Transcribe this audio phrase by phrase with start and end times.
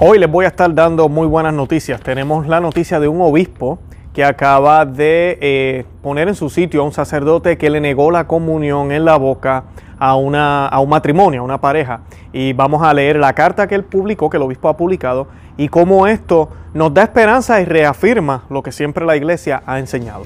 [0.00, 2.00] Hoy les voy a estar dando muy buenas noticias.
[2.00, 3.80] Tenemos la noticia de un obispo
[4.14, 8.28] que acaba de eh, poner en su sitio a un sacerdote que le negó la
[8.28, 9.64] comunión en la boca
[9.98, 12.02] a, una, a un matrimonio, a una pareja.
[12.32, 15.26] Y vamos a leer la carta que él publicó, que el obispo ha publicado,
[15.56, 20.22] y cómo esto nos da esperanza y reafirma lo que siempre la iglesia ha enseñado.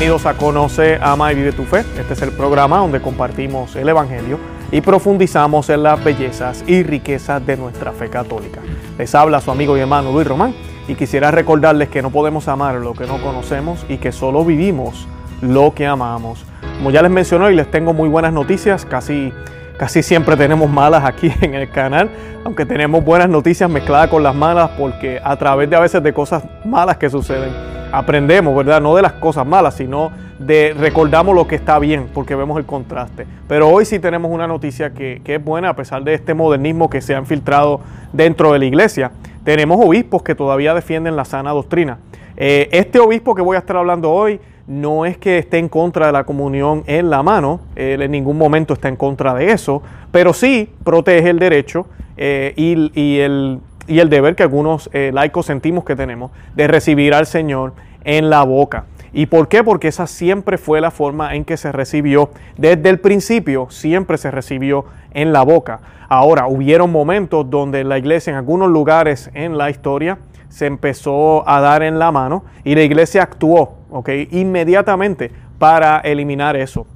[0.00, 1.80] Bienvenidos a Conoce, Ama y Vive tu Fe.
[1.98, 4.38] Este es el programa donde compartimos el Evangelio
[4.72, 8.62] y profundizamos en las bellezas y riquezas de nuestra fe católica.
[8.96, 10.54] Les habla su amigo y hermano Luis Román
[10.88, 15.06] y quisiera recordarles que no podemos amar lo que no conocemos y que solo vivimos
[15.42, 16.46] lo que amamos.
[16.78, 19.34] Como ya les mencioné y les tengo muy buenas noticias, casi
[19.80, 22.10] casi siempre tenemos malas aquí en el canal,
[22.44, 26.12] aunque tenemos buenas noticias mezcladas con las malas porque a través de a veces de
[26.12, 27.48] cosas malas que suceden
[27.90, 28.82] aprendemos, ¿verdad?
[28.82, 32.66] No de las cosas malas, sino de recordamos lo que está bien, porque vemos el
[32.66, 33.26] contraste.
[33.48, 37.00] Pero hoy sí tenemos una noticia que, es buena, a pesar de este modernismo que
[37.00, 37.80] se ha infiltrado
[38.12, 39.12] dentro de la iglesia.
[39.44, 41.98] Tenemos obispos que todavía defienden la sana doctrina.
[42.36, 44.40] Eh, este obispo que voy a estar hablando hoy
[44.70, 48.38] no es que esté en contra de la comunión en la mano, él en ningún
[48.38, 53.60] momento está en contra de eso, pero sí protege el derecho eh, y, el,
[54.08, 57.72] deber que algunos eh, laicos sentimos que tenemos de recibir al Señor
[58.04, 58.84] en la boca.
[59.12, 59.64] ¿Y por qué?
[59.64, 62.30] Porque esa siempre fue la forma en que se recibió.
[62.56, 65.80] Desde el principio siempre se recibió en la boca.
[66.08, 70.18] Ahora, hubieron momentos donde la iglesia en algunos lugares en la historia
[70.48, 74.08] se empezó a dar en la mano y la iglesia actuó ¿ok?
[74.30, 76.86] inmediatamente para eliminar eso.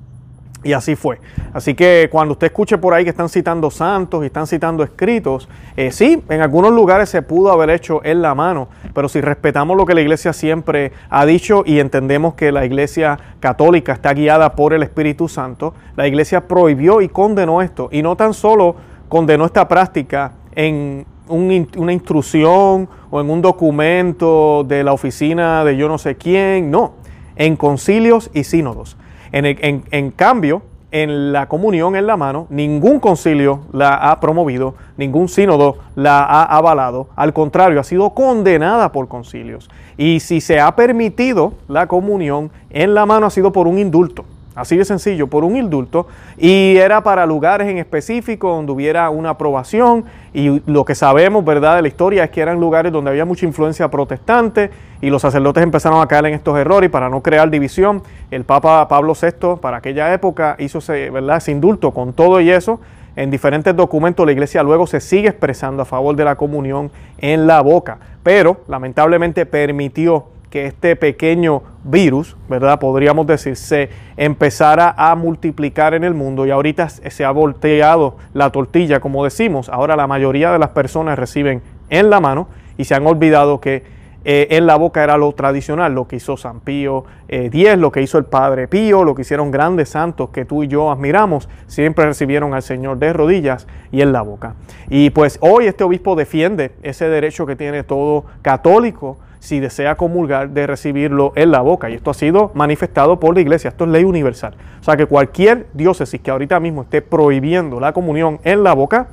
[0.64, 1.20] Y así fue.
[1.53, 5.47] Así que cuando usted escuche por ahí que están citando santos y están citando escritos,
[5.77, 9.77] eh, sí, en algunos lugares se pudo haber hecho en la mano, pero si respetamos
[9.77, 14.56] lo que la iglesia siempre ha dicho y entendemos que la iglesia católica está guiada
[14.56, 17.91] por el Espíritu Santo, la iglesia prohibió y condenó esto.
[17.92, 18.75] Y no tan solo
[19.11, 25.89] condenó esta práctica en una instrucción o en un documento de la oficina de yo
[25.89, 26.95] no sé quién, no,
[27.37, 28.97] en concilios y sínodos.
[29.33, 30.62] En, cambio,
[30.93, 36.45] en la comunión en la mano, ningún concilio la ha promovido, ningún sínodo la ha
[36.45, 39.69] avalado, al contrario, ha sido condenada por concilios.
[39.97, 44.25] Y si se ha permitido la comunión en la mano ha sido por un indulto.
[44.54, 46.06] Así de sencillo, por un indulto.
[46.38, 50.04] Y era para lugares en específico donde hubiera una aprobación.
[50.32, 53.47] Y lo que sabemos, ¿verdad?, de la historia es que eran lugares donde había mucha
[53.47, 54.70] influencia protestante
[55.00, 56.88] y los sacerdotes empezaron a caer en estos errores.
[56.88, 61.38] Y para no crear división, el Papa Pablo VI, para aquella época, hizo ese, ¿verdad?
[61.38, 62.81] ese indulto con todo y eso.
[63.16, 67.47] En diferentes documentos la iglesia luego se sigue expresando a favor de la comunión en
[67.47, 67.98] la boca.
[68.22, 72.78] Pero lamentablemente permitió que este pequeño virus, ¿verdad?
[72.78, 78.50] Podríamos decir, se empezara a multiplicar en el mundo y ahorita se ha volteado la
[78.50, 79.69] tortilla, como decimos.
[79.69, 81.60] Ahora la mayoría de las personas reciben
[81.91, 82.47] en la mano
[82.78, 83.82] y se han olvidado que
[84.25, 87.91] eh, en la boca era lo tradicional, lo que hizo San Pío X, eh, lo
[87.91, 91.48] que hizo el Padre Pío, lo que hicieron grandes santos que tú y yo admiramos,
[91.66, 94.54] siempre recibieron al Señor de rodillas y en la boca.
[94.88, 100.50] Y pues hoy este obispo defiende ese derecho que tiene todo católico si desea comulgar,
[100.50, 101.91] de recibirlo en la boca.
[101.91, 103.69] Y esto ha sido manifestado por la iglesia.
[103.69, 104.55] Esto es ley universal.
[104.81, 109.09] O sea que cualquier diócesis que ahorita mismo esté prohibiendo la comunión en la boca,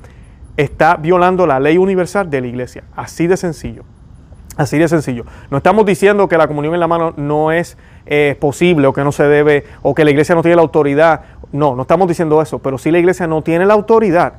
[0.56, 2.82] está violando la ley universal de la iglesia.
[2.96, 3.84] Así de sencillo.
[4.56, 5.26] Así de sencillo.
[5.50, 7.76] No estamos diciendo que la comunión en la mano no es
[8.06, 11.24] eh, posible o que no se debe o que la iglesia no tiene la autoridad.
[11.52, 12.58] No, no estamos diciendo eso.
[12.58, 14.32] Pero sí la iglesia no tiene la autoridad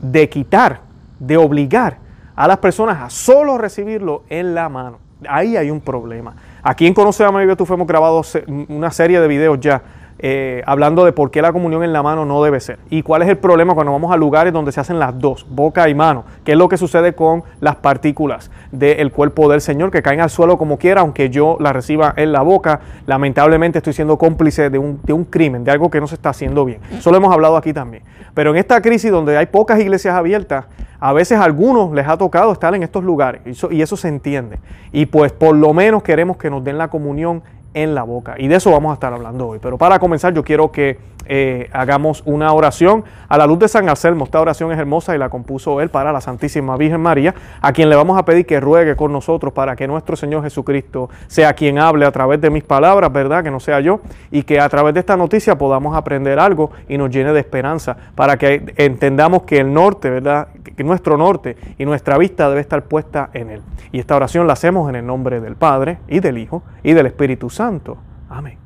[0.00, 0.78] de quitar,
[1.18, 1.98] de obligar
[2.36, 6.34] a las personas a solo recibirlo en la mano ahí hay un problema.
[6.62, 8.22] Aquí en Conoce a María tú hemos grabado
[8.68, 9.82] una serie de videos ya
[10.18, 13.22] eh, hablando de por qué la comunión en la mano no debe ser y cuál
[13.22, 16.24] es el problema cuando vamos a lugares donde se hacen las dos, boca y mano,
[16.44, 20.30] qué es lo que sucede con las partículas del cuerpo del Señor que caen al
[20.30, 22.80] suelo como quiera, aunque yo las reciba en la boca.
[23.06, 26.30] Lamentablemente estoy siendo cómplice de un, de un crimen, de algo que no se está
[26.30, 26.80] haciendo bien.
[26.92, 28.04] Eso lo hemos hablado aquí también.
[28.34, 30.66] Pero en esta crisis donde hay pocas iglesias abiertas,
[31.04, 34.58] a veces a algunos les ha tocado estar en estos lugares y eso, se entiende.
[34.90, 37.42] Y pues por lo menos queremos que nos den la comunión
[37.74, 38.36] en la boca.
[38.38, 39.58] Y de eso vamos a estar hablando hoy.
[39.60, 43.88] Pero para comenzar yo quiero que eh, hagamos una oración a la luz de San
[43.88, 44.24] Anselmo.
[44.24, 47.88] Esta oración es hermosa y la compuso él para la Santísima Virgen María, a quien
[47.88, 51.78] le vamos a pedir que ruegue con nosotros para que nuestro Señor Jesucristo sea quien
[51.78, 53.42] hable a través de mis palabras, ¿verdad?
[53.42, 54.00] Que no sea yo,
[54.30, 57.96] y que a través de esta noticia podamos aprender algo y nos llene de esperanza,
[58.14, 60.48] para que entendamos que el norte, ¿verdad?
[60.76, 63.62] Que nuestro norte y nuestra vista debe estar puesta en Él.
[63.92, 67.06] Y esta oración la hacemos en el nombre del Padre y del Hijo y del
[67.06, 67.96] Espíritu Santo.
[68.28, 68.63] Amén.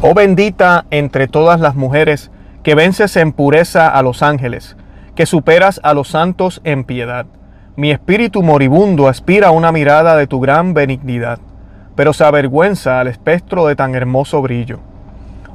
[0.00, 2.30] Oh bendita entre todas las mujeres,
[2.62, 4.76] que vences en pureza a los ángeles,
[5.14, 7.26] que superas a los santos en piedad.
[7.76, 11.38] Mi espíritu moribundo aspira a una mirada de tu gran benignidad,
[11.96, 14.80] pero se avergüenza al espectro de tan hermoso brillo.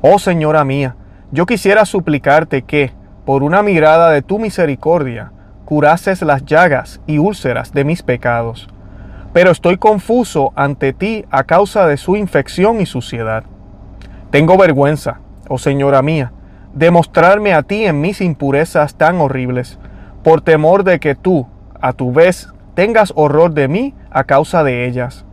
[0.02, 0.96] Oh Señora mía,
[1.32, 2.92] yo quisiera suplicarte que,
[3.26, 5.32] por una mirada de tu misericordia,
[5.66, 8.68] curases las llagas y úlceras de mis pecados.
[9.32, 13.46] Pero estoy confuso ante ti a causa de su infección y suciedad.
[14.34, 16.32] Tengo vergüenza, oh Señora mía,
[16.74, 19.78] de mostrarme a ti en mis impurezas tan horribles,
[20.24, 21.46] por temor de que tú,
[21.80, 25.24] a tu vez, tengas horror de mí a causa de ellas.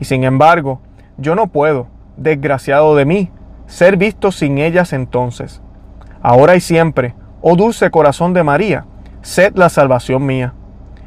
[0.00, 0.80] Y sin embargo,
[1.18, 3.30] yo no puedo, desgraciado de mí,
[3.68, 5.62] ser visto sin ellas entonces.
[6.20, 8.86] Ahora y siempre, oh dulce corazón de María,
[9.22, 10.54] sed la salvación mía.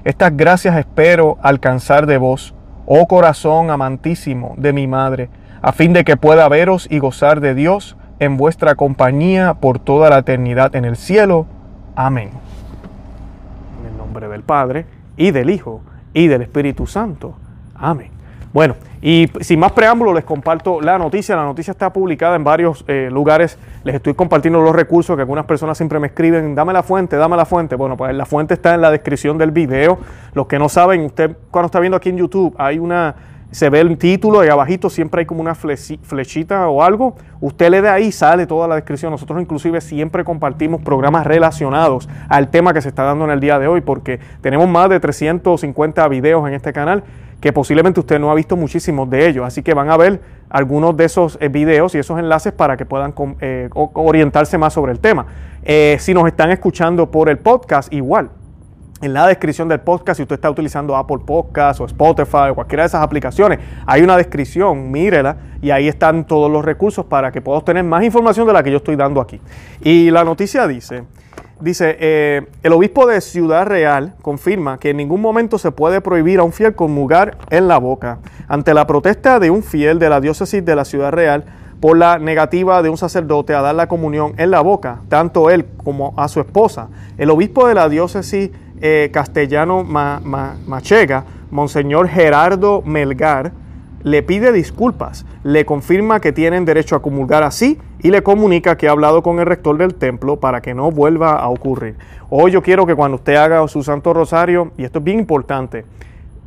[0.06, 2.56] Estas gracias espero alcanzar de vos,
[2.86, 5.30] oh corazón amantísimo de mi Madre,
[5.62, 10.10] a fin de que pueda veros y gozar de Dios en vuestra compañía por toda
[10.10, 11.46] la eternidad en el cielo.
[11.96, 12.30] Amén.
[13.80, 14.86] En el nombre del Padre,
[15.18, 15.82] y del Hijo,
[16.14, 17.36] y del Espíritu Santo.
[17.76, 18.10] Amén.
[18.54, 21.36] Bueno, y sin más preámbulo les comparto la noticia.
[21.36, 23.58] La noticia está publicada en varios eh, lugares.
[23.84, 26.54] Les estoy compartiendo los recursos que algunas personas siempre me escriben.
[26.54, 27.76] Dame la fuente, dame la fuente.
[27.76, 30.00] Bueno, pues la fuente está en la descripción del video.
[30.34, 33.16] Los que no saben, usted cuando está viendo aquí en YouTube hay una
[33.52, 37.16] se ve el título y abajito siempre hay como una flechita o algo.
[37.42, 39.12] Usted le da ahí, sale toda la descripción.
[39.12, 43.60] Nosotros inclusive siempre compartimos programas relacionados al tema que se está dando en el día
[43.60, 47.04] de hoy porque tenemos más de 350 videos en este canal
[47.42, 49.46] que posiblemente usted no ha visto muchísimos de ellos.
[49.46, 52.86] Así que van a ver algunos de esos eh, videos y esos enlaces para que
[52.86, 55.26] puedan eh, orientarse más sobre el tema.
[55.64, 58.30] Eh, si nos están escuchando por el podcast, igual
[59.02, 62.84] en la descripción del podcast, si usted está utilizando Apple Podcast o Spotify o cualquiera
[62.84, 67.42] de esas aplicaciones, hay una descripción, mírela y ahí están todos los recursos para que
[67.42, 69.42] pueda obtener más información de la que yo estoy dando aquí.
[69.82, 71.04] Y la noticia dice,
[71.60, 76.40] dice, eh, el obispo de Ciudad Real confirma que en ningún momento se puede prohibir
[76.40, 78.20] a un fiel comulgar en la boca.
[78.48, 81.46] Ante la protesta de un fiel de la diócesis de la Ciudad Real,
[81.82, 85.66] por la negativa de un sacerdote a dar la comunión en la boca, tanto él
[85.84, 86.90] como a su esposa.
[87.18, 88.52] El obispo de la diócesis
[88.82, 93.52] eh, castellano Machega, Monseñor Gerardo Melgar,
[94.04, 98.88] le pide disculpas, le confirma que tienen derecho a comulgar así y le comunica que
[98.88, 101.96] ha hablado con el rector del templo para que no vuelva a ocurrir.
[102.30, 105.86] Hoy yo quiero que cuando usted haga su Santo Rosario, y esto es bien importante,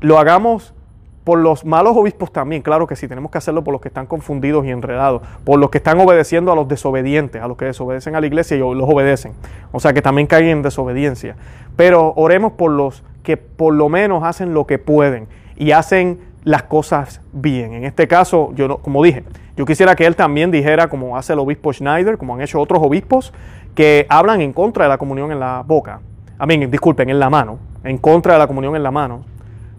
[0.00, 0.74] lo hagamos
[1.24, 4.06] por los malos obispos también, claro que sí, tenemos que hacerlo por los que están
[4.06, 8.14] confundidos y enredados, por los que están obedeciendo a los desobedientes, a los que desobedecen
[8.14, 9.32] a la iglesia y los obedecen,
[9.72, 11.36] o sea que también caen en desobediencia.
[11.76, 15.26] Pero oremos por los que por lo menos hacen lo que pueden
[15.56, 17.72] y hacen las cosas bien.
[17.72, 19.24] En este caso, yo como dije,
[19.56, 22.82] yo quisiera que él también dijera, como hace el obispo Schneider, como han hecho otros
[22.82, 23.32] obispos,
[23.74, 26.00] que hablan en contra de la comunión en la boca.
[26.38, 29.33] A mí, disculpen, en la mano, en contra de la comunión en la mano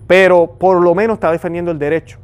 [0.07, 2.19] pero por lo menos está defendiendo el derecho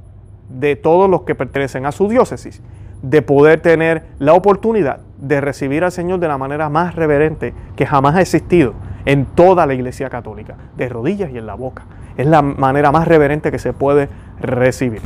[0.49, 2.61] de todos los que pertenecen a su diócesis
[3.01, 7.85] de poder tener la oportunidad de recibir al Señor de la manera más reverente que
[7.85, 8.73] jamás ha existido
[9.05, 11.85] en toda la Iglesia Católica, de rodillas y en la boca.
[12.17, 15.01] Es la manera más reverente que se puede recibir.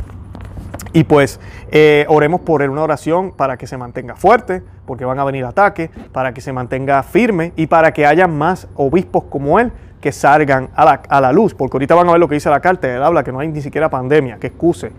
[0.92, 1.40] Y pues
[1.70, 5.44] eh, oremos por él una oración para que se mantenga fuerte, porque van a venir
[5.44, 9.72] ataques, para que se mantenga firme y para que haya más obispos como él
[10.06, 12.48] que salgan a la, a la, luz, porque ahorita van a ver lo que dice
[12.48, 14.92] la carta, él habla que no hay ni siquiera pandemia, que excuse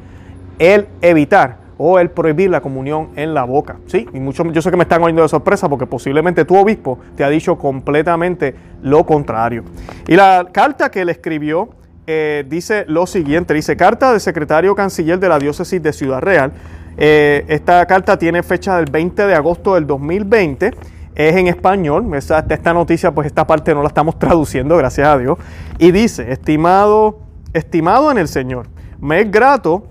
[0.60, 3.78] el evitar o el prohibir la comunión en la boca.
[3.86, 7.00] Sí, y mucho, yo sé que me están oyendo de sorpresa porque posiblemente tu obispo
[7.16, 9.64] te ha dicho completamente lo contrario.
[10.10, 11.70] Y la carta que él escribió
[12.06, 16.52] eh, dice lo siguiente, dice carta del secretario canciller de la diócesis de Ciudad Real.
[16.98, 20.72] Eh, esta carta tiene fecha del 20 de agosto del 2020
[21.18, 25.40] es en español, esta, noticia, pues esta parte no la estamos traduciendo, gracias a Dios,
[25.80, 27.22] y dice, estimado,
[27.54, 28.68] estimado en el Señor,
[29.00, 29.88] me es grato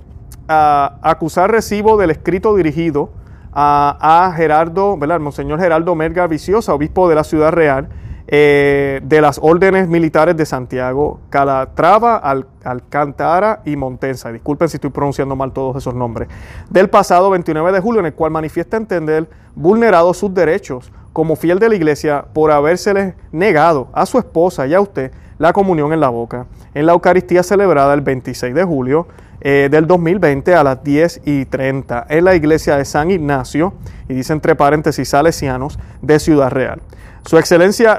[0.47, 3.11] ah, acusar recibo del escrito dirigido
[3.53, 5.19] a, Gerardo, ¿verdad?
[5.19, 7.89] Monseñor Gerardo Merga Viciosa, obispo de la Ciudad Real,
[8.29, 12.23] eh, de las órdenes militares de Santiago, Calatrava,
[12.63, 14.31] Alcantara y Montensa.
[14.31, 16.29] Disculpen si estoy pronunciando mal todos esos nombres.
[16.69, 21.59] Del pasado 29 de julio, en el cual manifiesta entender vulnerados sus derechos como fiel
[21.59, 26.01] de la iglesia por habérsele negado a su esposa y a usted la comunión en
[26.01, 26.45] la boca
[26.75, 29.09] en la Eucaristía celebrada el 26 de julio
[29.41, 33.73] eh, del 2020 a las 10 y 30 en la iglesia de San Ignacio,
[34.11, 36.83] y dice entre paréntesis salesianos, de Ciudad Real.
[37.27, 37.99] Su excelencia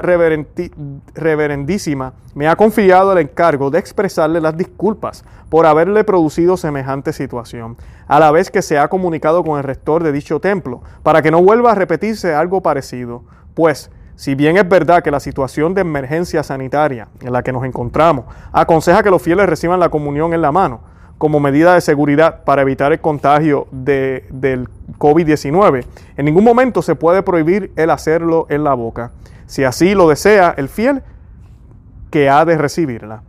[1.14, 7.76] reverendísima me ha confiado el encargo de expresarle las disculpas por haberle producido semejante situación,
[8.06, 11.30] a la vez que se ha comunicado con el rector de dicho templo, para que
[11.30, 15.82] no vuelva a repetirse algo parecido, pues si bien es verdad que la situación de
[15.82, 20.40] emergencia sanitaria en la que nos encontramos aconseja que los fieles reciban la comunión en
[20.40, 20.80] la mano,
[21.18, 25.84] como medida de seguridad para evitar el contagio de, del COVID-19.
[26.16, 29.10] En ningún momento se puede prohibir el hacerlo en la boca,
[29.46, 31.02] si así lo desea el fiel
[32.10, 33.22] que ha de recibirla.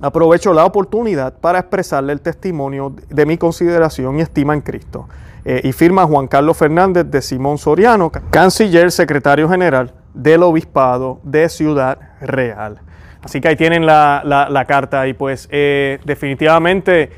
[0.00, 5.08] Aprovecho la oportunidad para expresarle el testimonio de mi consideración y estima en Cristo.
[5.46, 11.48] Eh, y firma Juan Carlos Fernández de Simón Soriano, canciller secretario general del Obispado de
[11.48, 12.80] Ciudad Real.
[13.24, 17.10] Así que ahí tienen la, carta y pues eh, definitivamente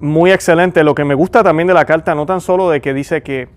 [0.00, 0.82] muy excelente.
[0.82, 3.48] Lo que me gusta también de la carta, no tan solo de que dice que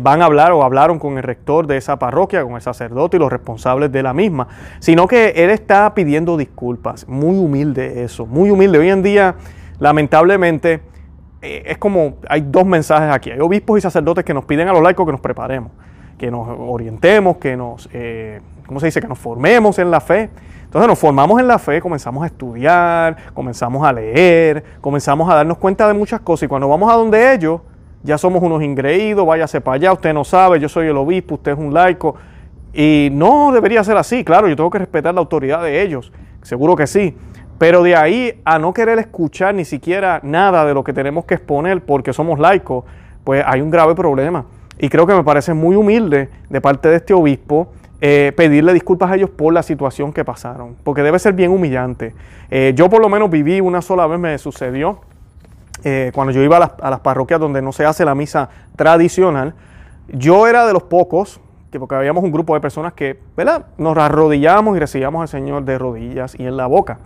[0.00, 3.20] van a hablar o hablaron con el rector de esa parroquia, con el sacerdote y
[3.20, 4.48] los responsables de la misma,
[4.80, 7.06] sino que él está pidiendo disculpas.
[7.08, 8.78] Muy humilde eso, muy humilde.
[8.78, 9.34] Hoy en día,
[9.78, 10.80] lamentablemente,
[11.42, 13.30] eh, es como, hay dos mensajes aquí.
[13.30, 15.70] Hay obispos y sacerdotes que nos piden a los laicos que nos preparemos,
[16.18, 20.30] que nos orientemos, que nos, eh, ¿cómo se dice?, que nos formemos en la fe.
[20.66, 25.58] Entonces nos formamos en la fe, comenzamos a estudiar, comenzamos a leer, comenzamos a darnos
[25.58, 27.60] cuenta de muchas cosas y cuando vamos a donde ellos,
[28.02, 31.52] ya somos unos ingreídos, váyase para allá, usted no sabe, yo soy el obispo, usted
[31.52, 32.16] es un laico.
[32.74, 36.76] Y no debería ser así, claro, yo tengo que respetar la autoridad de ellos, seguro
[36.76, 37.16] que sí.
[37.58, 41.34] Pero de ahí a no querer escuchar ni siquiera nada de lo que tenemos que
[41.34, 42.84] exponer porque somos laicos,
[43.24, 44.44] pues hay un grave problema.
[44.78, 49.10] Y creo que me parece muy humilde de parte de este obispo eh, pedirle disculpas
[49.10, 52.14] a ellos por la situación que pasaron, porque debe ser bien humillante.
[52.50, 55.00] Eh, yo por lo menos viví una sola vez, me sucedió,
[55.82, 59.54] eh, cuando yo iba a las, parroquias donde no se hace la misa tradicional,
[60.08, 61.40] yo era de los pocos,
[61.72, 63.64] que porque habíamos un grupo de personas que ¿verdad?
[63.78, 66.98] nos arrodillamos y recibíamos al Señor de rodillas y en la boca.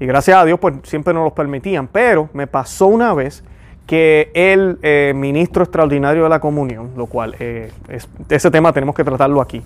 [0.00, 1.86] Y gracias a Dios, pues siempre nos los permitían.
[1.86, 3.44] Pero me pasó una vez
[3.86, 9.62] que el ministro extraordinario de la comunión, lo cual ese tema tenemos que tratarlo aquí,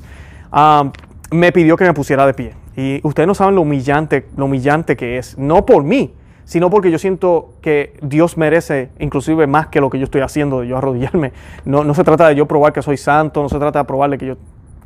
[1.31, 2.55] me pidió que me pusiera de pie.
[2.77, 6.13] Y ustedes no saben lo humillante, lo humillante que es, no por mí,
[6.45, 10.61] sino porque yo siento que Dios merece inclusive más que lo que yo estoy haciendo
[10.61, 11.33] de yo arrodillarme.
[11.65, 14.19] No, no se trata de yo probar que soy santo, no se trata de probarle
[14.19, 14.37] que yo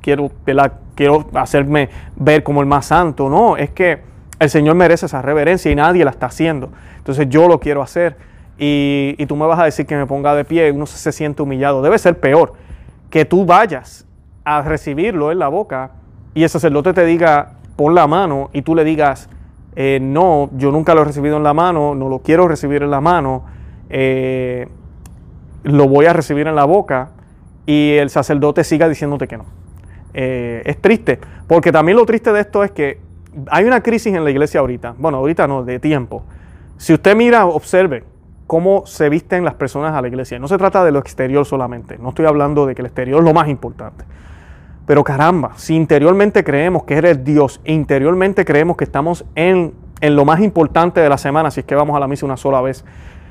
[0.00, 0.31] quiero,
[0.95, 4.00] quiero hacerme ver como el más santo, no, es que
[4.38, 6.71] el Señor merece esa reverencia y nadie la está haciendo.
[6.97, 8.17] Entonces yo lo quiero hacer
[8.59, 11.43] y, y tú me vas a decir que me ponga de pie, uno se siente
[11.43, 11.83] humillado.
[11.83, 12.55] Debe ser peor
[13.11, 14.07] que tú vayas
[14.50, 15.92] a recibirlo en la boca
[16.35, 19.28] y el sacerdote te diga, pon la mano y tú le digas,
[19.76, 22.90] eh, no, yo nunca lo he recibido en la mano, no lo quiero recibir en
[22.90, 23.45] la mano,
[23.88, 24.69] eh,
[25.62, 27.11] lo voy a recibir en la boca
[27.64, 29.45] y el sacerdote siga diciéndote que no.
[30.14, 32.99] Eh, es triste, porque también lo triste de esto es que
[33.49, 36.25] hay una crisis en la iglesia ahorita, bueno, ahorita no, de tiempo.
[36.76, 38.02] Si usted mira, observe,
[38.49, 40.40] cómo se visten las personas a la iglesia.
[40.40, 43.25] No se trata de lo exterior solamente, no estoy hablando de que el exterior es
[43.25, 44.04] lo más importante.
[44.90, 50.25] Pero caramba, si interiormente creemos que eres Dios, interiormente creemos que estamos en, en lo
[50.25, 52.85] más importante de la semana, si es que vamos a la misa una sola vez,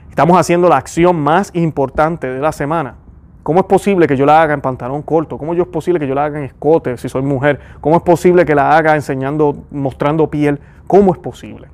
[0.10, 2.96] estamos haciendo la acción más importante de la semana.
[3.44, 5.38] ¿Cómo es posible que yo la haga en pantalón corto?
[5.38, 7.60] ¿Cómo es posible que yo la haga en escote si soy mujer?
[7.82, 10.62] ¿Cómo es posible que la haga enseñando, mostrando piel?
[10.88, 11.68] ¿Cómo es posible?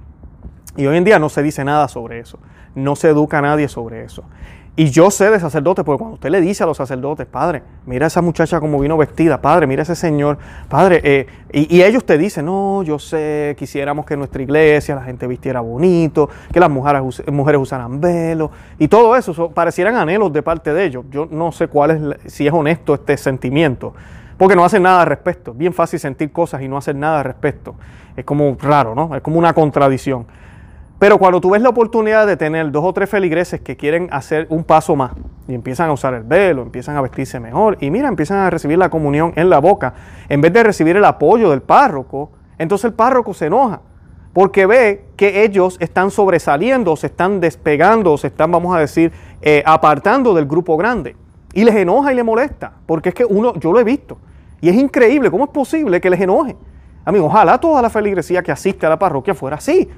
[0.76, 2.40] Y hoy en día no se dice nada sobre eso.
[2.74, 4.24] No se educa a nadie sobre eso.
[4.78, 8.06] Y yo sé de sacerdotes, porque cuando usted le dice a los sacerdotes, padre, mira
[8.06, 12.06] a esa muchacha como vino vestida, padre, mira a ese señor, padre, eh, y, ellos
[12.06, 16.70] te dicen, no, yo sé, quisiéramos que nuestra iglesia la gente vistiera bonito, que las
[16.70, 17.02] mujeres,
[17.32, 21.06] mujeres usaran velo, y todo eso, parecieran anhelos de parte de ellos.
[21.10, 23.94] Yo no sé cuál es, si es honesto este sentimiento,
[24.38, 25.54] porque no hacen nada al respecto.
[25.54, 27.76] Bien fácil sentir cosas y no hacer nada al respecto.
[28.18, 29.16] Es como raro, ¿no?
[29.16, 30.26] Es como una contradicción.
[30.98, 34.48] Pero cuando tú ves la oportunidad de tener dos o tres feligreses que quieren hacer
[34.50, 35.12] un paso más
[35.48, 38.78] y empiezan a usar el velo, empiezan a vestirse mejor y mira, empiezan a recibir
[38.78, 39.94] la comunión en la boca,
[40.30, 43.82] en vez de recibir el apoyo del párroco, entonces el párroco se enoja
[44.36, 49.64] porque ve que ellos están sobresaliendo, se están despegando, se están, vamos a decir, eh,
[49.66, 51.16] apartando del grupo grande.
[51.54, 54.18] Y les enoja y les molesta, porque es que uno, yo lo he visto,
[54.60, 56.58] y es increíble, ¿cómo es posible que les enoje?
[57.06, 59.90] Amigo, ojalá toda la feligresía que asiste a la parroquia fuera así,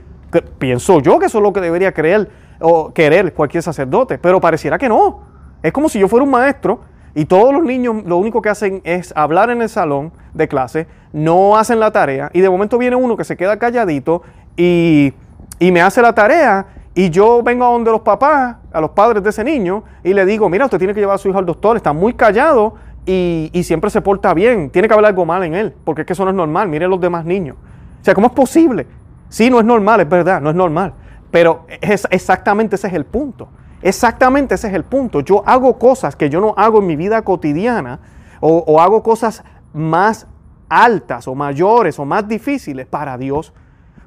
[0.58, 2.30] pienso yo que eso es lo que debería creer
[2.60, 5.22] o querer cualquier sacerdote, pero pareciera que no.
[5.64, 6.82] Es como si yo fuera un maestro
[7.16, 10.88] y todos los niños lo único que hacen es hablar en el salón de clase,
[11.14, 14.22] no hacen la tarea y de momento viene uno que se queda calladito
[14.56, 15.14] y,
[15.60, 19.24] y me hace la tarea y yo vengo a donde los papás, a los padres
[19.24, 21.46] de ese niño y le digo, mira, usted tiene que llevar a su hijo al
[21.46, 24.70] doctor, está muy callado y, y siempre se porta bien.
[24.70, 26.68] Tiene que haber algo mal en él, porque es que eso no es normal.
[26.68, 27.56] Miren los demás niños.
[28.02, 28.86] O sea, ¿cómo es posible?
[29.30, 30.94] Sí, no es normal, es verdad, no es normal.
[31.32, 33.50] Pero es, exactamente ese es el punto.
[33.82, 35.20] Exactamente ese es el punto.
[35.22, 38.00] Yo hago cosas que yo no hago en mi vida cotidiana
[38.40, 39.44] o, o hago cosas
[39.74, 40.28] más
[40.70, 43.54] altas o mayores o más difíciles para Dios.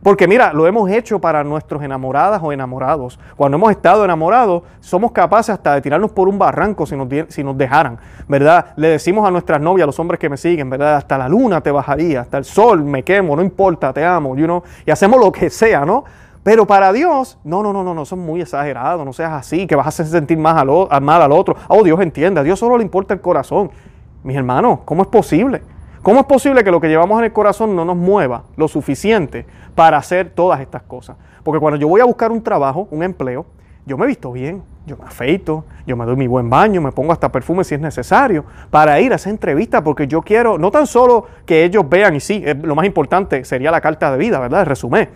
[0.02, 3.18] Porque mira, lo hemos hecho para nuestros enamoradas o enamorados.
[3.36, 7.44] Cuando hemos estado enamorados, somos capaces hasta de tirarnos por un barranco si nos, si
[7.44, 8.72] nos dejaran, ¿verdad?
[8.76, 10.96] Le decimos a nuestras novias, a los hombres que me siguen, ¿verdad?
[10.96, 14.46] Hasta la luna te bajaría, hasta el sol me quemo, no importa, te amo, you
[14.46, 14.62] know?
[14.86, 16.04] y hacemos lo que sea, ¿no?
[16.42, 19.76] Pero para Dios, no, no, no, no, no, son muy exagerados, no seas así, que
[19.76, 21.54] vas a hacer sentir más al, mal al otro.
[21.68, 23.70] Oh, Dios entiende, a Dios solo le importa el corazón.
[24.22, 25.60] Mis hermanos, ¿cómo es posible?
[26.02, 29.44] ¿Cómo es posible que lo que llevamos en el corazón no nos mueva lo suficiente
[29.74, 31.16] para hacer todas estas cosas?
[31.44, 33.44] Porque cuando yo voy a buscar un trabajo, un empleo,
[33.84, 37.12] yo me visto bien, yo me afeito, yo me doy mi buen baño, me pongo
[37.12, 40.86] hasta perfume si es necesario para ir a esa entrevista porque yo quiero no tan
[40.86, 44.60] solo que ellos vean, y sí, lo más importante sería la carta de vida, ¿verdad?
[44.60, 45.08] El resumen.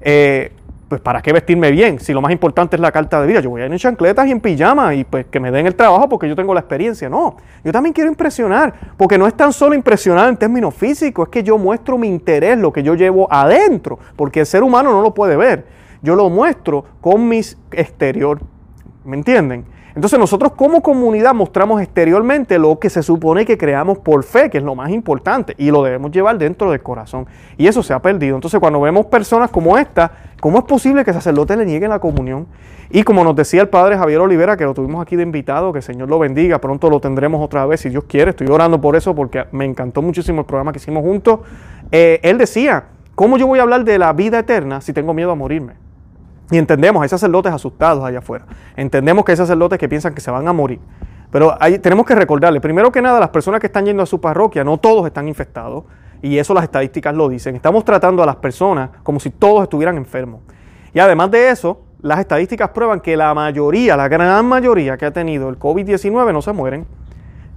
[0.00, 0.52] Eh,
[0.88, 3.50] pues para qué vestirme bien, si lo más importante es la carta de vida, yo
[3.50, 6.08] voy a ir en chancletas y en pijama y pues que me den el trabajo
[6.08, 9.74] porque yo tengo la experiencia, no, yo también quiero impresionar, porque no es tan solo
[9.74, 13.98] impresionar en términos físicos, es que yo muestro mi interés, lo que yo llevo adentro,
[14.16, 15.66] porque el ser humano no lo puede ver,
[16.00, 17.40] yo lo muestro con mi
[17.72, 18.40] exterior,
[19.04, 19.66] ¿me entienden?
[19.98, 24.58] Entonces nosotros como comunidad mostramos exteriormente lo que se supone que creamos por fe, que
[24.58, 27.26] es lo más importante, y lo debemos llevar dentro del corazón.
[27.56, 28.36] Y eso se ha perdido.
[28.36, 31.98] Entonces cuando vemos personas como esta, ¿cómo es posible que el sacerdote le niegue la
[31.98, 32.46] comunión?
[32.90, 35.78] Y como nos decía el padre Javier Olivera, que lo tuvimos aquí de invitado, que
[35.78, 38.94] el Señor lo bendiga, pronto lo tendremos otra vez si Dios quiere, estoy orando por
[38.94, 41.40] eso porque me encantó muchísimo el programa que hicimos juntos,
[41.90, 42.84] eh, él decía,
[43.16, 45.87] ¿cómo yo voy a hablar de la vida eterna si tengo miedo a morirme?
[46.50, 48.46] Y entendemos, hay sacerdotes asustados allá afuera.
[48.76, 50.80] Entendemos que hay sacerdotes que piensan que se van a morir.
[51.30, 54.64] Pero tenemos que recordarle, primero que nada, las personas que están yendo a su parroquia,
[54.64, 55.84] no todos están infectados.
[56.22, 57.54] Y eso las estadísticas lo dicen.
[57.54, 60.40] Estamos tratando a las personas como si todos estuvieran enfermos.
[60.94, 65.10] Y además de eso, las estadísticas prueban que la mayoría, la gran mayoría que ha
[65.10, 66.86] tenido el COVID-19 no se mueren.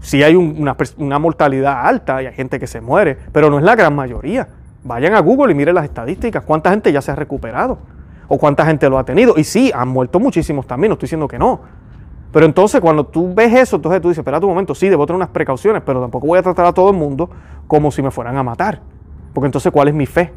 [0.02, 3.64] Sí hay una, una mortalidad alta y hay gente que se muere, pero no es
[3.64, 4.50] la gran mayoría.
[4.84, 7.78] Vayan a Google y miren las estadísticas, cuánta gente ya se ha recuperado
[8.34, 9.34] o cuánta gente lo ha tenido.
[9.36, 11.60] Y sí, han muerto muchísimos también, no estoy diciendo que no.
[12.32, 15.18] Pero entonces cuando tú ves eso, entonces tú dices, espera un momento, sí, debo tener
[15.18, 17.30] unas precauciones, pero tampoco voy a tratar a todo el mundo
[17.68, 18.80] como si me fueran a matar.
[19.34, 20.32] Porque entonces, ¿cuál es mi fe?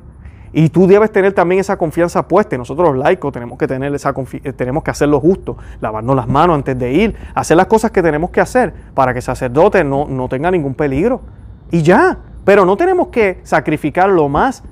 [0.53, 2.59] Y tú debes tener también esa confianza puesta.
[2.59, 6.27] Nosotros los laicos tenemos que tener esa eh, tenemos que hacer lo justo, lavarnos las
[6.27, 9.85] manos antes de ir, hacer las cosas que tenemos que hacer para que el sacerdote
[9.85, 11.21] no, no tenga ningún peligro.
[11.71, 12.19] Y ya.
[12.45, 14.65] Pero no tenemos que sacrificar lo más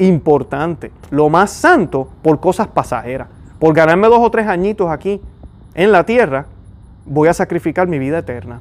[0.00, 3.28] importante, lo más santo por cosas pasajeras.
[3.58, 5.20] Por ganarme dos o tres añitos aquí
[5.74, 6.46] en la tierra,
[7.04, 8.60] voy a sacrificar mi vida eterna.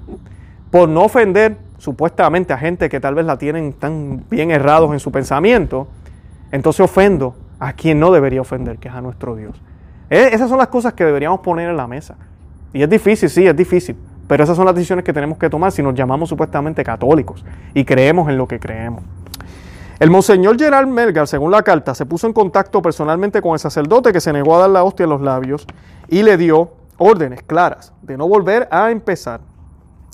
[0.70, 5.00] Por no ofender supuestamente a gente que tal vez la tienen tan bien errados en
[5.00, 5.88] su pensamiento,
[6.52, 9.56] entonces ofendo a quien no debería ofender, que es a nuestro Dios.
[10.10, 12.16] E, esas son las cosas que deberíamos poner en la mesa.
[12.74, 13.96] Y es difícil, sí, es difícil,
[14.28, 17.86] pero esas son las decisiones que tenemos que tomar si nos llamamos supuestamente católicos y
[17.86, 19.04] creemos en lo que creemos.
[20.00, 24.14] El monseñor Gerard Melgar, según la carta, se puso en contacto personalmente con el sacerdote
[24.14, 25.68] que se negó a dar la hostia en los labios
[26.08, 29.42] y le dio órdenes claras de no volver a empezar,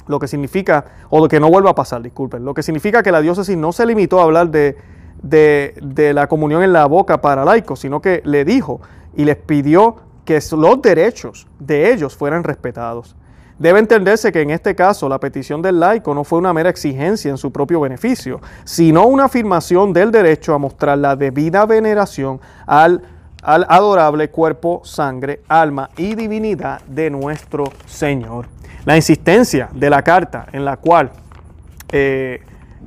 [0.07, 3.11] lo que significa, o lo que no vuelva a pasar, disculpen, lo que significa que
[3.11, 4.75] la diócesis no se limitó a hablar de,
[5.21, 8.81] de, de la comunión en la boca para laicos, sino que le dijo
[9.15, 13.15] y les pidió que los derechos de ellos fueran respetados.
[13.57, 17.31] Debe entenderse que en este caso la petición del laico no fue una mera exigencia
[17.31, 23.01] en su propio beneficio, sino una afirmación del derecho a mostrar la debida veneración al,
[23.41, 28.47] adorable cuerpo, sangre, alma y divinidad de nuestro Señor.
[28.83, 31.11] La insistencia de la carta en la cual
[31.91, 32.41] eh,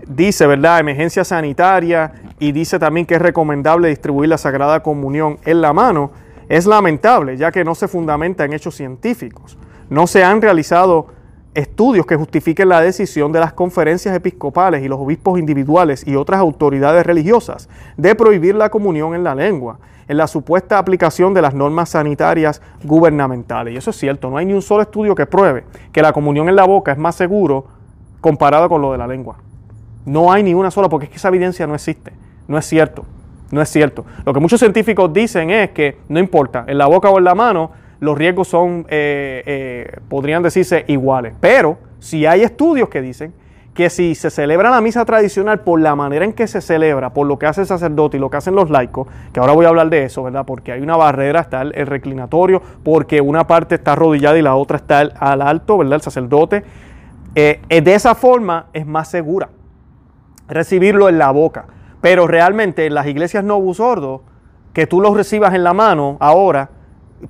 [0.07, 5.63] dice, ¿verdad?, emergencia sanitaria y dice también que es recomendable distribuir la Sagrada Comunión en
[5.63, 6.11] la mano,
[6.49, 9.57] es lamentable, ya que no se fundamenta en hechos científicos.
[9.91, 11.07] No se han realizado
[11.55, 16.41] estudios que justifiquen la decisión de las conferencias episcopales y los obispos individuales y otras
[16.41, 21.55] autoridades religiosas de prohibir la comunión en la lengua, en la supuesta aplicación de las
[21.55, 23.75] normas sanitarias gubernamentales.
[23.75, 26.49] Y eso es cierto, no hay ni un solo estudio que pruebe que la comunión
[26.49, 27.67] en la boca es más seguro
[28.21, 29.39] comparado con lo de la lengua.
[30.05, 32.13] No hay ni una sola, porque es que esa evidencia no existe.
[32.47, 33.05] No es cierto,
[33.51, 34.05] no es cierto.
[34.25, 37.35] Lo que muchos científicos dicen es que no importa, en la boca o en la
[37.35, 37.71] mano,
[38.01, 41.35] los riesgos son, eh, eh, podrían decirse iguales.
[41.41, 43.33] Pero si hay estudios que dicen
[43.75, 47.27] que si se celebra la misa tradicional por la manera en que se celebra, por
[47.27, 49.69] lo que hace el sacerdote y lo que hacen los laicos, que ahora voy a
[49.69, 50.45] hablar de eso, ¿verdad?
[50.45, 54.79] Porque hay una barrera, está el, reclinatorio, porque una parte está arrodillada y la otra
[54.79, 55.95] está al alto, ¿verdad?
[55.95, 56.65] El sacerdote.
[57.35, 59.51] eh, de esa forma es más segura
[60.49, 61.67] recibirlo en la boca.
[62.01, 64.23] Pero realmente en las iglesias no sordos,
[64.73, 66.71] que tú los recibas en la mano ahora,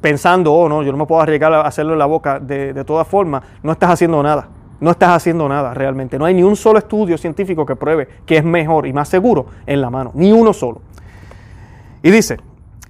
[0.00, 2.84] pensando, oh no, yo no me puedo arriesgar a hacerlo en la boca, de, de
[2.84, 4.48] todas formas, no estás haciendo nada.
[4.80, 6.18] No estás haciendo nada realmente.
[6.18, 9.46] No hay ni un solo estudio científico que pruebe que es mejor y más seguro
[9.66, 10.12] en la mano.
[10.14, 10.80] Ni uno solo.
[12.00, 12.36] Y dice,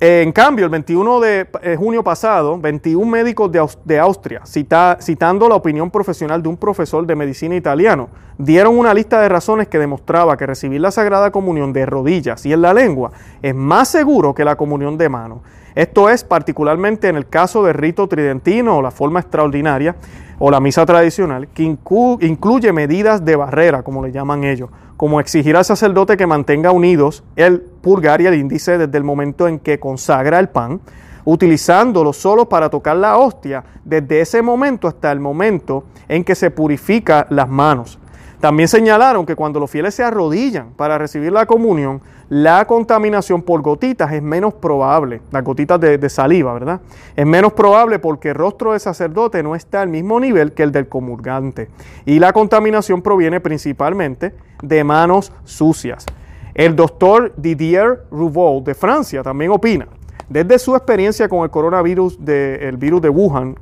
[0.00, 3.50] en cambio, el 21 de eh, junio pasado, 21 médicos
[3.84, 8.08] de, Austria, citando la opinión profesional de un profesor de medicina italiano,
[8.38, 12.52] dieron una lista de razones que demostraba que recibir la Sagrada Comunión de rodillas y
[12.52, 13.10] en la lengua
[13.42, 15.42] es más seguro que la comunión de mano.
[15.74, 19.96] Esto es particularmente en el caso del rito tridentino o la forma extraordinaria
[20.38, 25.56] o la misa tradicional, que incluye medidas de barrera, como le llaman ellos como exigir
[25.56, 29.78] al sacerdote que mantenga unidos el pulgar y el índice desde el momento en que
[29.78, 30.80] consagra el pan,
[31.24, 36.50] utilizándolo solo para tocar la hostia, desde ese momento hasta el momento en que se
[36.50, 38.00] purifica las manos.
[38.40, 43.62] También señalaron que cuando los fieles se arrodillan para recibir la comunión, la contaminación por
[43.62, 46.80] gotitas es menos probable, las gotitas de, saliva, ¿verdad?
[47.16, 50.70] Es menos probable porque el rostro del sacerdote no está al mismo nivel que el
[50.70, 51.68] del comulgante.
[52.04, 56.06] Y la contaminación proviene principalmente de manos sucias.
[56.54, 59.88] El doctor Didier Rouveau de Francia también opina,
[60.28, 63.56] desde su experiencia con el coronavirus, el virus de Wuhan,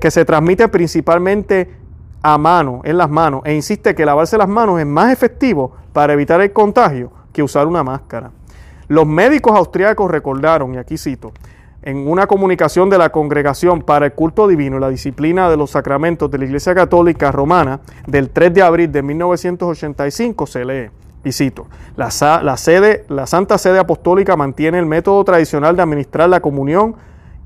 [0.00, 1.79] que se transmite principalmente
[2.22, 6.12] a mano, en las manos, e insiste que lavarse las manos es más efectivo para
[6.12, 8.30] evitar el contagio que usar una máscara.
[8.88, 11.32] Los médicos austriacos recordaron, y aquí cito,
[11.82, 15.70] en una comunicación de la Congregación para el Culto Divino y la Disciplina de los
[15.70, 20.90] Sacramentos de la Iglesia Católica Romana del 3 de abril de 1985 se lee,
[21.24, 22.10] y cito, la,
[22.42, 26.96] la, sede, la Santa Sede Apostólica mantiene el método tradicional de administrar la comunión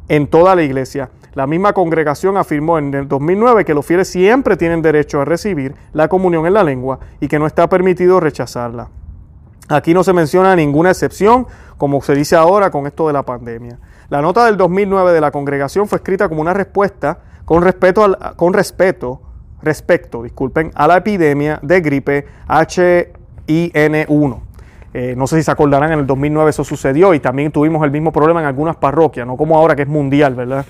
[0.09, 4.57] en toda la iglesia, la misma congregación afirmó en el 2009 que los fieles siempre
[4.57, 8.89] tienen derecho a recibir la comunión en la lengua y que no está permitido rechazarla.
[9.69, 13.79] Aquí no se menciona ninguna excepción, como se dice ahora con esto de la pandemia.
[14.11, 18.17] La nota del 2009 de la congregación fue escrita como una respuesta con respeto, al,
[18.37, 19.21] con respecto
[20.23, 24.41] disculpen, a la epidemia de gripe H1N1.
[24.93, 27.91] Eh, no sé si se acordarán, en el 2009 eso sucedió y también tuvimos el
[27.91, 30.65] mismo problema en algunas parroquias, no como ahora que es mundial, ¿verdad?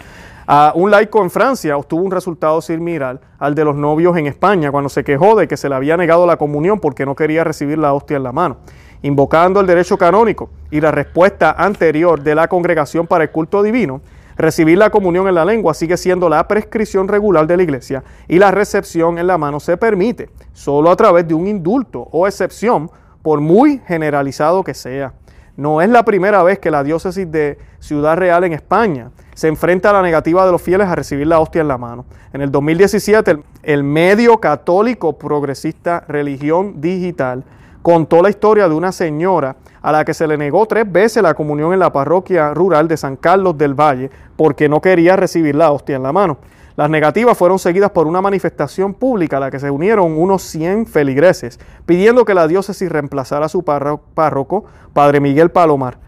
[0.74, 4.88] Un laico en Francia obtuvo un resultado similar al de los novios en España cuando
[4.88, 7.94] se quejó de que se le había negado la comunión porque no quería recibir la
[7.94, 8.58] hostia en la mano,
[9.02, 14.00] invocando el derecho canónico y la respuesta anterior de la congregación para el culto divino.
[14.36, 18.38] Recibir la comunión en la lengua sigue siendo la prescripción regular de la iglesia y
[18.38, 22.90] la recepción en la mano se permite solo a través de un indulto o excepción,
[23.22, 25.14] por muy generalizado que sea.
[25.56, 29.90] No es la primera vez que la diócesis de Ciudad Real en España se enfrenta
[29.90, 32.06] a la negativa de los fieles a recibir la hostia en la mano.
[32.32, 37.44] En el 2017, el, medio católico progresista Religión Digital
[37.82, 41.34] contó la historia de una señora a la que se le negó tres veces la
[41.34, 45.70] comunión en la parroquia rural de San Carlos del Valle porque no quería recibir la
[45.70, 46.38] hostia en la mano.
[46.76, 50.86] Las negativas fueron seguidas por una manifestación pública a la que se unieron unos 100
[50.86, 55.98] feligreses, pidiendo que la diócesis reemplazara a su párroco, Padre Miguel Palomar,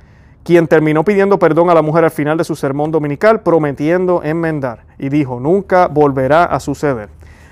[0.42, 4.86] quien terminó pidiendo perdón a la mujer al final de su sermón dominical, prometiendo enmendar,
[4.98, 7.10] y dijo, nunca volverá a suceder.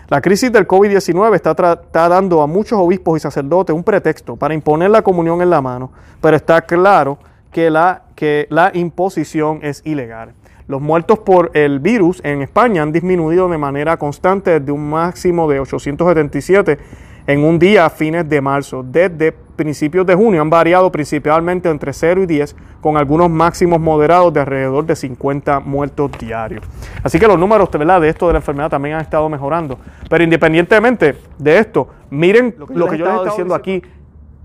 [0.09, 4.91] La crisis del COVID-19 está, dando a muchos obispos y sacerdotes un pretexto para imponer
[4.91, 7.19] la comunión en la mano, pero está claro
[7.53, 10.35] que la, que la imposición es ilegal.
[10.67, 15.47] Los muertos por el virus en España han disminuido de manera constante desde un máximo
[15.47, 16.79] de 877
[17.27, 18.83] en un día a fines de marzo.
[18.83, 24.33] Desde principios de junio han variado principalmente entre 0 y 10, con algunos máximos moderados
[24.33, 26.65] de alrededor de 50 muertos diarios.
[27.03, 28.01] Así que los números ¿verdad?
[28.01, 29.79] de esto de la enfermedad también han estado mejorando.
[30.09, 33.83] Pero independientemente de esto, miren lo que, yo, les he estado diciendo aquí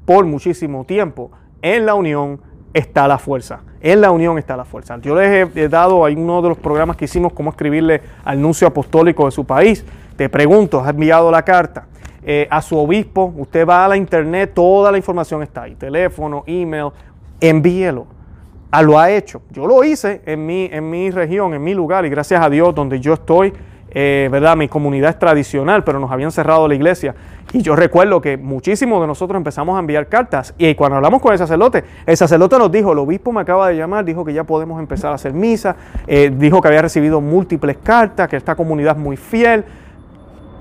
[0.05, 1.31] por muchísimo tiempo.
[1.61, 2.41] En la unión
[2.73, 3.61] está la fuerza.
[3.81, 4.97] En la unión está la fuerza.
[5.01, 8.67] Yo les he, dado ahí uno de los programas que hicimos cómo escribirle al nuncio
[8.67, 9.85] apostólico de su país.
[10.15, 11.87] Te pregunto, ¿has enviado la carta?
[12.21, 16.43] Eh, a su obispo, usted va a la internet, toda la información está ahí, teléfono,
[16.45, 16.89] email,
[17.39, 18.05] envíelo.
[18.71, 19.41] Ah, lo ha hecho.
[19.49, 22.75] Yo lo hice en mi, en mi región, en mi lugar, y gracias a Dios,
[22.75, 23.53] donde yo estoy,
[23.91, 24.55] eh, ¿verdad?
[24.55, 27.15] Mi comunidad es tradicional, pero nos habían cerrado la iglesia.
[27.51, 30.53] Y yo recuerdo que muchísimos de nosotros empezamos a enviar cartas.
[30.57, 33.75] Y cuando hablamos con el sacerdote, el sacerdote nos dijo, el obispo me acaba de
[33.75, 37.77] llamar, dijo que ya podemos empezar a hacer misa, eh, dijo que había recibido múltiples
[37.77, 39.65] cartas, que esta comunidad es muy fiel.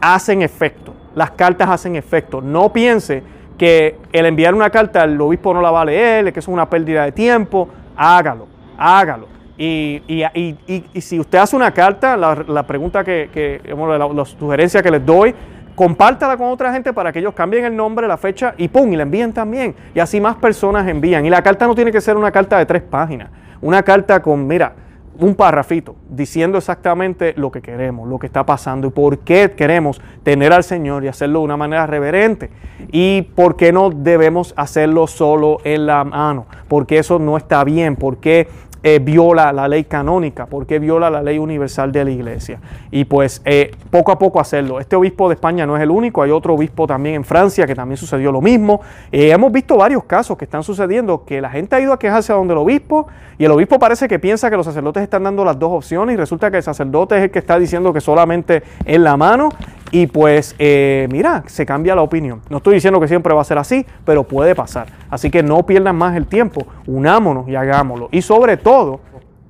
[0.01, 2.41] Hacen efecto, las cartas hacen efecto.
[2.41, 3.23] No piense
[3.59, 6.71] que el enviar una carta el obispo no la va a leer, que es una
[6.71, 7.69] pérdida de tiempo.
[7.97, 8.47] Hágalo,
[8.79, 9.39] hágalo.
[9.59, 10.57] Y, y,
[10.95, 15.35] y, si usted hace una carta, la, pregunta que, que la, sugerencia que les doy,
[15.79, 18.97] compártala con otra gente para que ellos cambien el nombre, la fecha y pum, y
[18.97, 19.77] la envíen también.
[19.95, 21.25] Y así más personas envían.
[21.25, 24.45] Y la carta no tiene que ser una carta de tres páginas, una carta con,
[24.45, 24.73] mira,
[25.21, 30.01] un parrafito diciendo exactamente lo que queremos, lo que está pasando y por qué queremos
[30.25, 32.51] tener al Señor y hacerlo de una manera reverente.
[32.91, 37.95] Y por qué no debemos hacerlo solo en la mano, porque eso no está bien,
[37.95, 38.49] porque
[38.83, 42.61] eh, viola la ley canónica, porque viola la ley universal de la iglesia.
[42.91, 44.79] Y pues eh, poco a poco hacerlo.
[44.79, 47.75] Este obispo de España no es el único, hay otro obispo también en Francia que
[47.75, 48.81] también sucedió lo mismo.
[49.11, 52.33] Eh, hemos visto varios casos que están sucediendo, que la gente ha ido a quejarse
[52.33, 55.45] a donde el obispo y el obispo parece que piensa que los sacerdotes están dando
[55.45, 58.63] las dos opciones y resulta que el sacerdote es el que está diciendo que solamente
[58.85, 59.49] en la mano
[59.91, 62.43] y pues eh, mira, se cambia la opinión.
[62.49, 64.89] No estoy diciendo que siempre va a ser así, pero puede pasar.
[65.11, 68.09] Así que no pierdan más el tiempo, unámonos y hagámoslo.
[68.13, 69.01] Y sobre todo,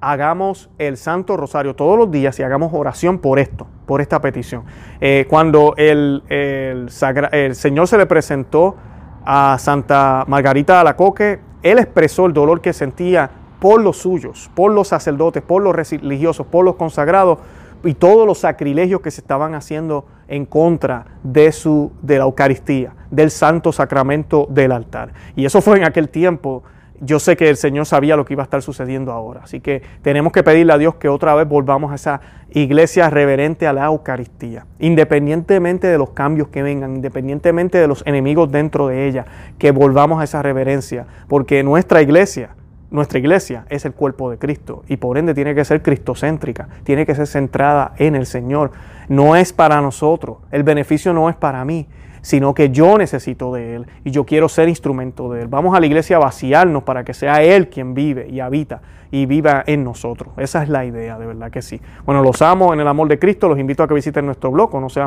[0.01, 4.65] hagamos el Santo Rosario todos los días y hagamos oración por esto, por esta petición.
[5.01, 6.89] Eh, cuando el, el,
[7.33, 8.77] el, Señor se le presentó
[9.25, 14.71] a Santa Margarita de Alacoque, él expresó el dolor que sentía por los suyos, por
[14.71, 17.39] los sacerdotes, por los religiosos, por los consagrados,
[17.85, 22.95] y todos los sacrilegios que se estaban haciendo en contra de, su, de la Eucaristía,
[23.11, 25.13] del santo sacramento del altar.
[25.37, 26.63] Y eso fue en aquel tiempo.
[27.01, 29.43] Yo sé que el Señor sabía lo que iba a estar sucediendo ahora.
[29.45, 33.67] Así que tenemos que pedirle a Dios que otra vez volvamos a esa iglesia reverente
[33.67, 39.07] a la Eucaristía, independientemente de los cambios que vengan, independientemente de los enemigos dentro de
[39.07, 39.27] ella,
[39.59, 42.51] que volvamos a esa reverencia, porque nuestra iglesia
[42.91, 47.05] nuestra iglesia es el cuerpo de Cristo y por ende tiene que ser cristocéntrica, tiene
[47.05, 48.73] que ser centrada en el Señor.
[49.09, 51.87] No es para nosotros, el beneficio no es para mí,
[52.23, 55.49] sino que yo necesito de Él y yo quiero ser instrumento de Él.
[55.49, 59.27] Vamos a la iglesia a vaciarnos para que sea Él quien vive y habita y
[59.27, 60.33] viva en nosotros.
[60.37, 61.81] Esa es la idea, de verdad que sí.
[62.05, 64.75] Bueno, los amo en el amor de Cristo, los invito a que visiten nuestro blog,
[64.81, 65.01] no se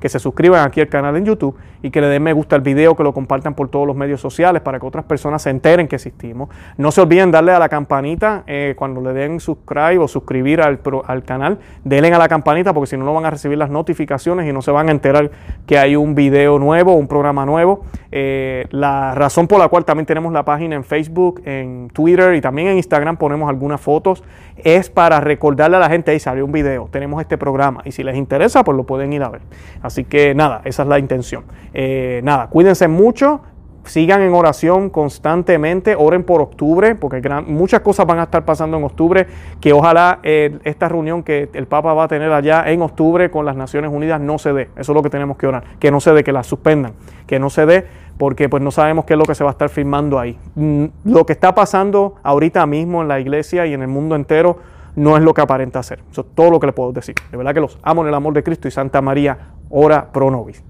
[0.00, 2.62] que se suscriban aquí al canal en YouTube y que le den me gusta al
[2.62, 5.88] video, que lo compartan por todos los medios sociales para que otras personas se enteren
[5.88, 6.48] que existimos.
[6.76, 10.80] No se olviden darle a la campanita eh, cuando le den subscribe o suscribir al,
[11.06, 14.48] al canal, denle a la campanita porque si no, no van a recibir las notificaciones
[14.48, 15.30] y no se van a enterar
[15.66, 17.84] que hay un video nuevo, un programa nuevo.
[18.12, 22.40] Eh, la razón por la cual también tenemos la página en Facebook, en Twitter y
[22.40, 24.22] también en Instagram ponemos algunas fotos,
[24.56, 28.02] es para recordarle a la gente, ahí salió un video, tenemos este programa y si
[28.02, 29.42] les interesa, pues lo pueden ir a ver.
[29.82, 31.44] Así que nada, esa es la intención.
[31.74, 33.40] Eh, nada, cuídense mucho,
[33.86, 38.84] sigan en oración constantemente, oren por octubre, porque muchas cosas van a estar pasando en
[38.84, 39.26] octubre,
[39.60, 43.44] que ojalá eh, esta reunión que el Papa va a tener allá en octubre con
[43.44, 44.68] las Naciones Unidas no se dé.
[44.76, 46.92] Eso es lo que tenemos que orar, que no se dé, que la suspendan,
[47.26, 47.86] que no se dé,
[48.18, 50.38] porque pues no sabemos qué es lo que se va a estar firmando ahí.
[50.54, 54.58] Mm, lo que está pasando ahorita mismo en la iglesia y en el mundo entero
[54.96, 56.00] no es lo que aparenta ser.
[56.10, 57.14] Eso es todo lo que le puedo decir.
[57.30, 59.38] De verdad que los amo en el amor de Cristo y Santa María,
[59.70, 60.62] ora pro nobis.